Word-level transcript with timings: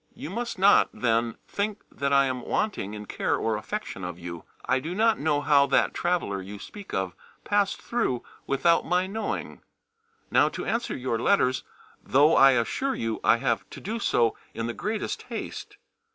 You 0.15 0.31
must 0.31 0.57
not, 0.57 0.89
then, 0.91 1.37
think 1.47 1.83
that 1.91 2.11
I 2.11 2.25
am 2.25 2.41
wanting 2.41 2.95
in 2.95 3.05
care 3.05 3.35
or 3.35 3.55
affection 3.55 4.01
for 4.01 4.19
you. 4.19 4.45
I 4.65 4.79
do 4.79 4.95
not 4.95 5.19
know 5.19 5.41
how 5.41 5.67
that 5.67 5.93
traveller 5.93 6.41
you 6.41 6.57
speak 6.57 6.91
of 6.91 7.13
passed 7.43 7.79
through 7.79 8.23
without 8.47 8.83
my 8.83 9.05
knowing. 9.05 9.61
Now 10.31 10.49
to 10.49 10.65
answer 10.65 10.97
your 10.97 11.19
letters, 11.19 11.63
though 12.03 12.35
I 12.35 12.53
assure 12.53 12.95
you 12.95 13.19
I 13.23 13.37
have 13.37 13.69
to 13.69 13.79
do 13.79 13.99
so 13.99 14.35
in 14.55 14.65
the 14.65 14.73
greatest 14.73 15.21
haste. 15.29 15.77